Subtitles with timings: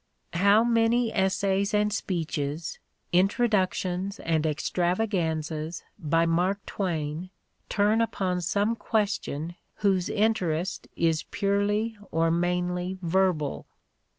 [0.33, 2.79] How many essays and speeches,
[3.13, 7.29] introductions and extravaganzas by Mark Twain
[7.69, 9.53] turn upon some question
[9.85, 13.67] whose interest is purely or mainly verbal!